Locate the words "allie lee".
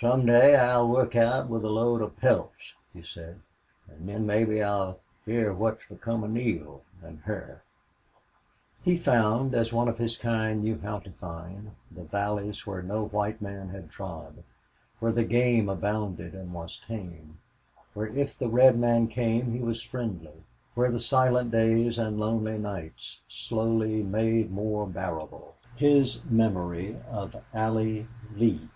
27.52-28.68